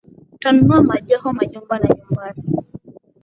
[0.33, 2.41] Utanunua majoho, majumba na nyumbani,